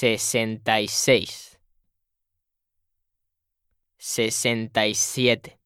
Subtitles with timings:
[0.00, 1.58] 66
[3.98, 5.58] 67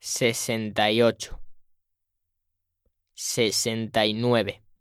[0.00, 1.30] 68
[3.16, 4.71] 69